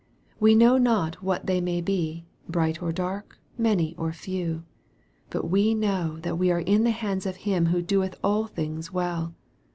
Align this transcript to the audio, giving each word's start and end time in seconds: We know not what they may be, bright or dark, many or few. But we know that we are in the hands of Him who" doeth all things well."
We 0.39 0.55
know 0.55 0.79
not 0.79 1.21
what 1.21 1.45
they 1.45 1.61
may 1.61 1.79
be, 1.79 2.25
bright 2.49 2.81
or 2.81 2.91
dark, 2.91 3.37
many 3.55 3.93
or 3.99 4.11
few. 4.11 4.63
But 5.29 5.47
we 5.47 5.75
know 5.75 6.17
that 6.21 6.39
we 6.39 6.49
are 6.49 6.61
in 6.61 6.85
the 6.85 6.89
hands 6.89 7.27
of 7.27 7.35
Him 7.45 7.67
who" 7.67 7.83
doeth 7.83 8.17
all 8.23 8.47
things 8.47 8.91
well." 8.91 9.35